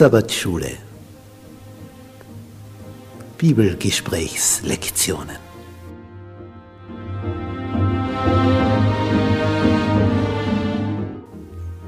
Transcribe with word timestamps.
Sabbatschule. 0.00 0.78
Bibelgesprächslektionen 3.36 5.49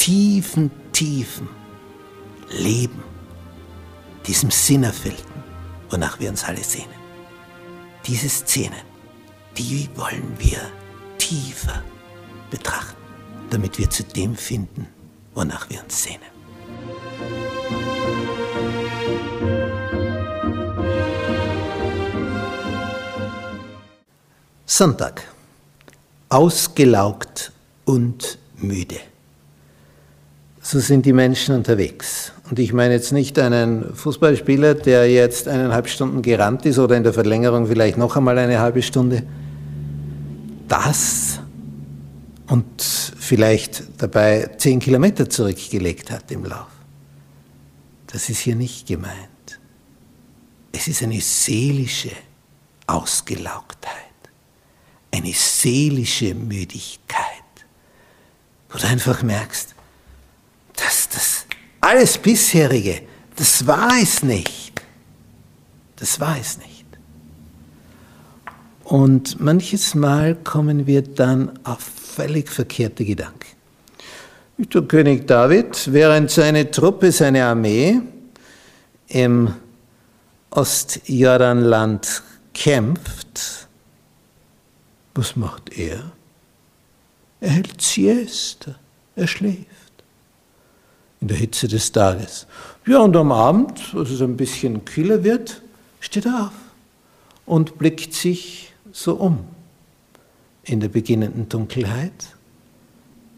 tiefen, 0.00 0.70
tiefen 0.92 1.46
Leben, 2.48 3.02
diesem 4.26 4.50
Sinnerfüllten, 4.50 5.42
wonach 5.90 6.18
wir 6.18 6.30
uns 6.30 6.42
alle 6.42 6.64
sehnen. 6.64 6.98
Diese 8.06 8.30
Szenen, 8.30 8.80
die 9.58 9.90
wollen 9.94 10.34
wir 10.38 10.58
tiefer 11.18 11.82
betrachten, 12.50 12.96
damit 13.50 13.78
wir 13.78 13.90
zu 13.90 14.02
dem 14.02 14.34
finden, 14.34 14.86
wonach 15.34 15.68
wir 15.68 15.82
uns 15.84 16.02
sehnen. 16.02 16.30
Sonntag. 24.64 25.28
Ausgelaugt 26.30 27.52
und 27.84 28.38
müde. 28.56 29.00
So 30.60 30.78
sind 30.78 31.06
die 31.06 31.12
Menschen 31.12 31.54
unterwegs. 31.54 32.32
Und 32.48 32.58
ich 32.58 32.72
meine 32.72 32.94
jetzt 32.94 33.12
nicht 33.12 33.38
einen 33.38 33.94
Fußballspieler, 33.94 34.74
der 34.74 35.10
jetzt 35.10 35.48
eineinhalb 35.48 35.88
Stunden 35.88 36.22
gerannt 36.22 36.66
ist 36.66 36.78
oder 36.78 36.96
in 36.96 37.02
der 37.02 37.12
Verlängerung 37.12 37.66
vielleicht 37.66 37.96
noch 37.96 38.16
einmal 38.16 38.38
eine 38.38 38.60
halbe 38.60 38.82
Stunde. 38.82 39.22
Das 40.68 41.40
und 42.48 42.82
vielleicht 42.82 43.84
dabei 43.98 44.50
zehn 44.58 44.80
Kilometer 44.80 45.28
zurückgelegt 45.28 46.10
hat 46.10 46.30
im 46.30 46.44
Lauf. 46.44 46.68
Das 48.08 48.28
ist 48.28 48.40
hier 48.40 48.56
nicht 48.56 48.86
gemeint. 48.86 49.14
Es 50.72 50.88
ist 50.88 51.02
eine 51.02 51.20
seelische 51.20 52.10
Ausgelaugtheit 52.86 54.10
eine 55.10 55.32
seelische 55.32 56.34
Müdigkeit, 56.34 57.18
wo 58.70 58.78
du 58.78 58.86
einfach 58.86 59.22
merkst, 59.22 59.74
alles 61.90 62.18
bisherige, 62.18 63.02
das 63.34 63.66
war 63.66 63.90
es 64.00 64.22
nicht. 64.22 64.80
Das 65.96 66.20
war 66.20 66.38
es 66.38 66.56
nicht. 66.58 66.86
Und 68.84 69.40
manches 69.40 69.94
Mal 69.94 70.36
kommen 70.36 70.86
wir 70.86 71.02
dann 71.02 71.58
auf 71.64 71.80
völlig 71.80 72.48
verkehrte 72.48 73.04
Gedanken. 73.04 73.56
Der 74.56 74.82
König 74.82 75.26
David, 75.26 75.92
während 75.92 76.30
seine 76.30 76.70
Truppe, 76.70 77.10
seine 77.10 77.44
Armee 77.44 78.00
im 79.08 79.52
Ostjordanland 80.50 82.22
kämpft, 82.54 83.66
was 85.14 85.34
macht 85.34 85.76
er? 85.76 86.12
Er 87.40 87.50
hält 87.50 87.80
Siesta, 87.80 88.76
er 89.16 89.26
schläft. 89.26 89.89
In 91.20 91.28
der 91.28 91.36
Hitze 91.36 91.68
des 91.68 91.92
Tages. 91.92 92.46
Ja, 92.86 93.00
und 93.00 93.14
am 93.16 93.30
Abend, 93.30 93.94
als 93.94 94.10
es 94.10 94.22
ein 94.22 94.36
bisschen 94.36 94.84
kühler 94.84 95.22
wird, 95.22 95.62
steht 96.00 96.26
er 96.26 96.46
auf 96.46 96.52
und 97.46 97.78
blickt 97.78 98.14
sich 98.14 98.72
so 98.92 99.14
um. 99.14 99.44
In 100.62 100.80
der 100.80 100.88
beginnenden 100.88 101.48
Dunkelheit. 101.48 102.36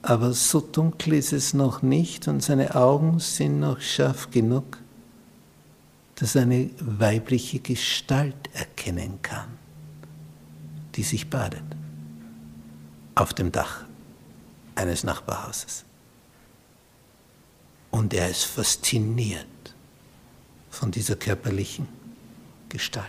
Aber 0.03 0.33
so 0.33 0.61
dunkel 0.61 1.15
ist 1.15 1.33
es 1.33 1.55
noch 1.55 1.83
nicht 1.83 2.29
und 2.29 2.43
seine 2.43 2.75
Augen 2.75 3.21
sind 3.21 3.61
noch 3.61 3.81
scharf 3.81 4.31
genug, 4.31 4.79
dass 6.17 6.35
er 6.35 6.43
eine 6.43 6.71
weibliche 6.81 7.61
Gestalt 7.61 8.37
erkennen 8.53 9.21
kann 9.23 9.63
die 10.95 11.03
sich 11.03 11.29
badet 11.29 11.63
auf 13.15 13.35
dem 13.35 13.53
Dach 13.53 13.85
eines 14.75 15.05
Nachbarhauses. 15.05 15.85
Und 17.93 18.13
er 18.15 18.29
ist 18.29 18.45
fasziniert 18.45 19.47
von 20.71 20.91
dieser 20.91 21.15
körperlichen 21.15 21.87
Gestalt. 22.69 23.07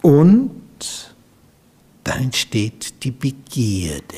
Und 0.00 1.14
dann 2.04 2.22
entsteht 2.22 3.02
die 3.02 3.10
Begierde. 3.10 4.16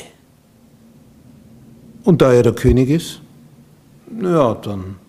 Und 2.03 2.21
da 2.21 2.31
er 2.31 2.43
der 2.43 2.53
König 2.53 2.89
ist, 2.89 3.21
ja, 4.21 4.53
dann 4.53 4.99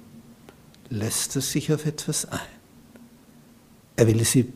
lässt 0.88 1.36
er 1.36 1.42
sich 1.42 1.72
auf 1.72 1.84
etwas 1.84 2.24
ein. 2.24 2.40
Er 3.96 4.06
will 4.06 4.24
sie 4.24 4.50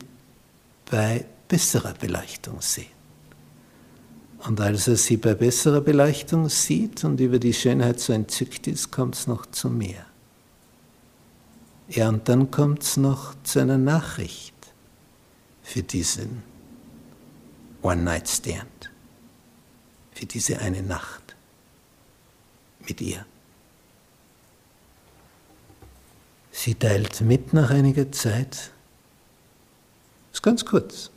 bei 0.90 1.26
besserer 1.48 1.92
Beleuchtung 1.92 2.62
sehen. 2.62 2.93
Und 4.46 4.60
als 4.60 4.88
er 4.88 4.96
sie 4.96 5.16
bei 5.16 5.34
besserer 5.34 5.80
Beleuchtung 5.80 6.50
sieht 6.50 7.02
und 7.04 7.18
über 7.18 7.38
die 7.38 7.54
Schönheit 7.54 7.98
so 7.98 8.12
entzückt 8.12 8.66
ist, 8.66 8.92
kommt 8.92 9.14
es 9.14 9.26
noch 9.26 9.46
zu 9.46 9.70
mehr. 9.70 10.04
Ja, 11.88 12.10
und 12.10 12.28
dann 12.28 12.50
kommt 12.50 12.82
es 12.82 12.96
noch 12.98 13.34
zu 13.42 13.60
einer 13.60 13.78
Nachricht 13.78 14.54
für 15.62 15.82
diesen 15.82 16.42
One-Night-Stand, 17.82 18.90
für 20.12 20.26
diese 20.26 20.58
eine 20.58 20.82
Nacht 20.82 21.34
mit 22.86 23.00
ihr. 23.00 23.24
Sie 26.52 26.74
teilt 26.74 27.20
mit 27.22 27.52
nach 27.54 27.70
einiger 27.70 28.12
Zeit, 28.12 28.70
ist 30.32 30.42
ganz 30.42 30.64
kurz. 30.64 31.10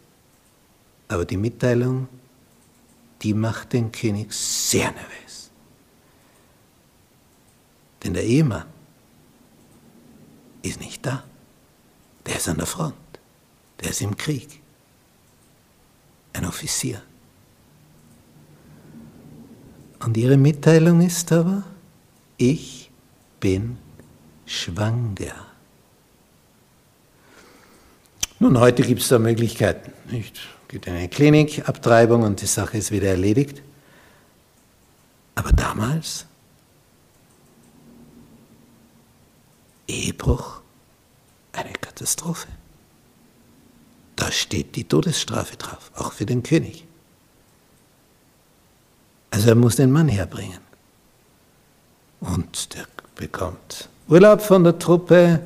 Aber 1.10 1.26
die 1.26 1.38
Mitteilung, 1.38 2.08
die 3.22 3.34
macht 3.34 3.74
den 3.74 3.92
König 3.92 4.32
sehr 4.34 4.92
nervös. 4.92 5.50
Denn 8.04 8.14
der 8.14 8.24
Ehemann 8.24 8.66
ist 10.62 10.80
nicht 10.80 11.06
da. 11.06 11.24
Der 12.26 12.38
ist 12.38 12.48
an 12.48 12.58
der 12.58 12.66
Front. 12.66 12.96
Der 13.82 13.90
ist 13.90 14.02
im 14.02 14.16
Krieg. 14.16 14.62
Ein 16.34 16.46
Offizier. 16.46 17.02
Und 20.00 20.16
ihre 20.18 20.38
Mitteilung 20.38 21.02
ist 21.02 21.32
aber, 21.32 21.64
ich 22.38 22.92
bin 23.40 23.78
schwanger. 24.46 25.48
Nun, 28.40 28.60
heute 28.60 28.84
gibt 28.84 29.02
es 29.02 29.08
da 29.08 29.18
Möglichkeiten. 29.18 29.92
Nicht? 30.12 30.40
Geht 30.68 30.88
in 30.88 30.96
eine 30.96 31.08
Klinik, 31.08 31.68
Abtreibung 31.68 32.24
und 32.24 32.42
die 32.42 32.46
Sache 32.46 32.78
ist 32.78 32.92
wieder 32.92 33.08
erledigt. 33.10 33.62
Aber 35.36 35.54
damals, 35.54 36.26
Ehebruch, 39.88 40.62
eine 41.54 41.74
Katastrophe. 41.74 42.48
Da 44.16 44.32
steht 44.32 44.76
die 44.76 44.84
Todesstrafe 44.84 45.56
drauf, 45.58 45.92
auch 45.96 46.12
für 46.12 46.26
den 46.26 46.44
König. 46.44 46.86
Also 49.30 49.50
er 49.50 49.56
muss 49.56 49.76
den 49.76 49.92
Mann 49.92 50.08
herbringen. 50.08 50.60
Und 52.20 52.74
der 52.74 52.86
bekommt 53.16 53.90
Urlaub 54.08 54.42
von 54.42 54.64
der 54.64 54.80
Truppe, 54.80 55.40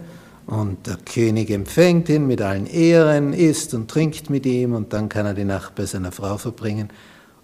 Und 0.52 0.86
der 0.86 0.98
König 0.98 1.50
empfängt 1.50 2.10
ihn 2.10 2.28
mit 2.28 2.42
allen 2.42 2.66
Ehren, 2.66 3.32
isst 3.32 3.74
und 3.74 3.90
trinkt 3.90 4.30
mit 4.30 4.46
ihm 4.46 4.74
und 4.76 4.92
dann 4.92 5.08
kann 5.08 5.26
er 5.26 5.34
die 5.34 5.46
Nacht 5.46 5.76
bei 5.76 5.86
seiner 5.86 6.12
Frau 6.12 6.38
verbringen. 6.38 6.90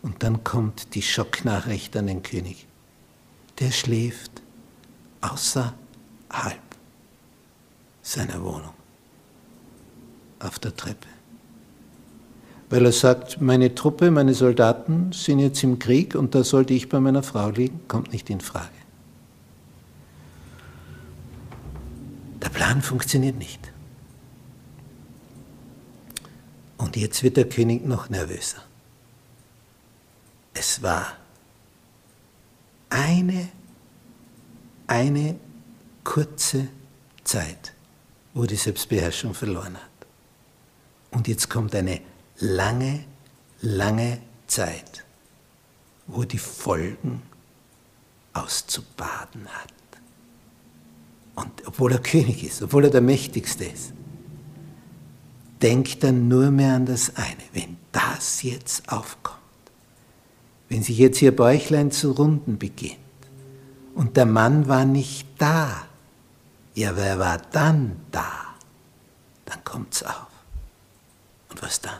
Und 0.02 0.24
dann 0.24 0.44
kommt 0.44 0.94
die 0.94 1.02
Schocknachricht 1.02 1.96
an 1.96 2.08
den 2.08 2.22
König. 2.22 2.68
Der 3.62 3.72
schläft 3.72 4.42
außerhalb 5.22 5.72
seiner 8.02 8.44
Wohnung 8.44 8.74
auf 10.40 10.60
der 10.60 10.76
Treppe. 10.76 11.08
Weil 12.70 12.84
er 12.84 12.92
sagt, 12.92 13.40
meine 13.40 13.74
Truppe, 13.74 14.12
meine 14.12 14.34
Soldaten 14.34 15.14
sind 15.14 15.40
jetzt 15.40 15.64
im 15.64 15.80
Krieg 15.80 16.14
und 16.14 16.36
da 16.36 16.44
sollte 16.44 16.74
ich 16.74 16.90
bei 16.90 17.00
meiner 17.00 17.24
Frau 17.24 17.52
liegen, 17.52 17.80
kommt 17.88 18.12
nicht 18.12 18.30
in 18.30 18.42
Frage. 18.42 18.68
Der 22.48 22.54
Plan 22.54 22.82
funktioniert 22.82 23.36
nicht. 23.36 23.60
Und 26.78 26.96
jetzt 26.96 27.22
wird 27.22 27.36
der 27.36 27.50
König 27.50 27.86
noch 27.86 28.08
nervöser. 28.08 28.64
Es 30.54 30.82
war 30.82 31.18
eine, 32.90 33.50
eine 34.88 35.38
kurze 36.06 36.70
Zeit, 37.26 37.74
wo 38.34 38.46
die 38.46 38.56
Selbstbeherrschung 38.56 39.34
verloren 39.34 39.76
hat. 39.76 40.08
Und 41.12 41.28
jetzt 41.28 41.50
kommt 41.50 41.76
eine 41.76 42.00
lange, 42.38 43.04
lange 43.60 44.22
Zeit, 44.48 45.04
wo 46.06 46.24
die 46.24 46.38
Folgen 46.38 47.24
auszubaden 48.32 49.50
hat. 49.50 49.74
Und 51.38 51.68
obwohl 51.68 51.92
er 51.92 52.00
König 52.00 52.44
ist, 52.44 52.64
obwohl 52.64 52.86
er 52.86 52.90
der 52.90 53.02
Mächtigste 53.02 53.66
ist, 53.66 53.94
denkt 55.62 56.04
er 56.04 56.12
nur 56.12 56.50
mehr 56.50 56.74
an 56.74 56.88
das 56.88 57.16
eine. 57.16 57.44
Wenn 57.54 57.78
das 57.92 58.42
jetzt 58.42 58.92
aufkommt, 58.92 59.38
wenn 60.68 60.82
sich 60.82 60.98
jetzt 60.98 61.22
ihr 61.22 61.36
Bäuchlein 61.36 61.92
zu 61.92 62.14
runden 62.14 62.58
beginnt 62.58 62.98
und 63.94 64.18
der 64.18 64.26
Mann 64.26 64.68
war 64.68 64.86
nicht 64.86 65.28
da, 65.38 65.86
ja, 66.74 66.98
wer 66.98 67.20
war 67.20 67.38
dann 67.52 67.98
da? 68.10 68.56
Dann 69.46 69.64
kommt's 69.64 70.02
auf. 70.02 70.32
Und 71.50 71.62
was 71.62 71.80
dann? 71.82 72.00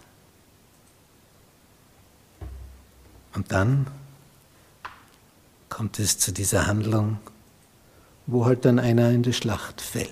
Und 3.36 3.52
dann 3.52 3.86
kommt 5.70 6.00
es 6.00 6.18
zu 6.18 6.32
dieser 6.32 6.66
Handlung, 6.66 7.20
wo 8.28 8.46
halt 8.46 8.66
dann 8.66 8.78
einer 8.78 9.10
in 9.10 9.24
die 9.24 9.34
Schlacht 9.34 9.82
fällt. 9.82 10.12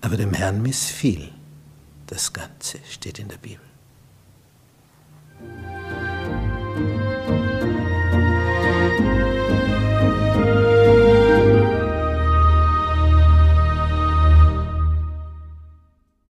Aber 0.00 0.16
dem 0.16 0.32
Herrn 0.32 0.62
missfiel 0.62 1.30
das 2.06 2.32
Ganze, 2.32 2.78
steht 2.88 3.18
in 3.18 3.28
der 3.28 3.38
Bibel. 3.38 3.64